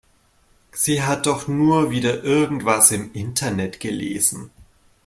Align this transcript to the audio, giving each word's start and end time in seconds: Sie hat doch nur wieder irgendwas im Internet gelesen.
Sie 0.71 1.03
hat 1.03 1.27
doch 1.27 1.47
nur 1.47 1.91
wieder 1.91 2.23
irgendwas 2.23 2.89
im 2.89 3.13
Internet 3.13 3.79
gelesen. 3.79 4.49